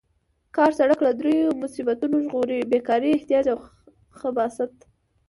[0.55, 3.57] کار سړی له دریو مصیبتونو ژغوري: بې کارۍ، احتیاج او
[4.19, 4.73] خباثت.